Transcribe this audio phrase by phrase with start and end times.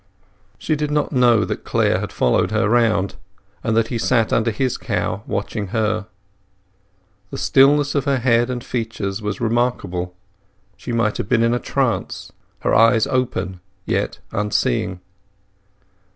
[0.57, 3.17] She did not know that Clare had followed her round,
[3.63, 6.07] and that he sat under his cow watching her.
[7.29, 10.15] The stillness of her head and features was remarkable:
[10.75, 15.01] she might have been in a trance, her eyes open, yet unseeing.